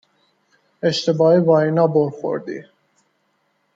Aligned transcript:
اشتباهی 0.83 1.39
با 1.41 1.61
اینا 1.61 1.87
بُر 1.87 2.09
خوردی 2.09 2.63